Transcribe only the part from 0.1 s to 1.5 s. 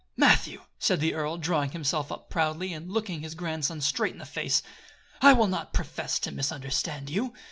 "Matthew," said the earl,